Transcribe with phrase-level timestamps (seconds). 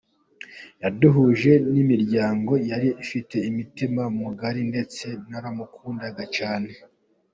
[0.81, 6.69] Yaduhuje n’imiryango, yari afite umutima mugari ndetse naramukundaga cyane.